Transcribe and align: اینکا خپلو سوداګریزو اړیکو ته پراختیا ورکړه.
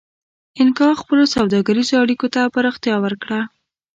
اینکا 0.57 0.87
خپلو 1.01 1.23
سوداګریزو 1.35 1.95
اړیکو 2.03 2.27
ته 2.33 2.41
پراختیا 2.53 2.95
ورکړه. 3.05 3.39